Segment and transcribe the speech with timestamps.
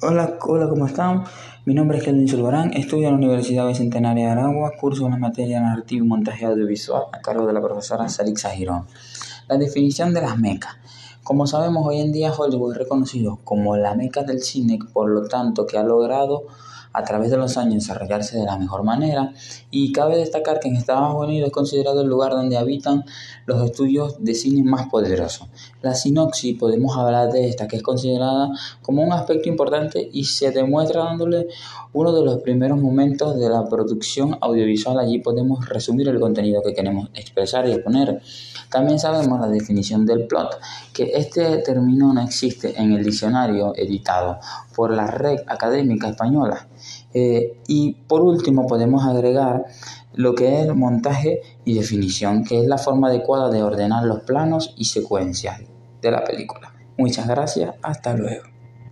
[0.00, 1.24] Hola, hola, ¿cómo están?
[1.66, 5.18] Mi nombre es Kelvin Zulbarán, estudio en la Universidad Bicentenaria de Aragua, curso en la
[5.18, 8.86] materia narrativa y montaje audiovisual a cargo de la profesora Salixa Girón.
[9.48, 10.76] La definición de las mecas.
[11.22, 15.28] Como sabemos, hoy en día Hollywood es reconocido como la meca del cine, por lo
[15.28, 16.44] tanto que ha logrado
[16.96, 19.34] a través de los años desarrollarse de la mejor manera
[19.70, 23.04] y cabe destacar que en Estados Unidos es considerado el lugar donde habitan
[23.44, 25.46] los estudios de cine más poderosos.
[25.82, 28.48] La sinopsis podemos hablar de esta que es considerada
[28.80, 31.48] como un aspecto importante y se demuestra dándole
[31.92, 34.98] uno de los primeros momentos de la producción audiovisual.
[34.98, 38.22] Allí podemos resumir el contenido que queremos expresar y exponer.
[38.70, 40.58] También sabemos la definición del plot,
[40.92, 44.38] que este término no existe en el diccionario editado
[44.74, 46.66] por la Red Académica Española.
[47.14, 49.64] Eh, y por último podemos agregar
[50.14, 54.74] lo que es montaje y definición, que es la forma adecuada de ordenar los planos
[54.76, 55.60] y secuencias
[56.00, 56.72] de la película.
[56.98, 58.55] Muchas gracias, hasta luego.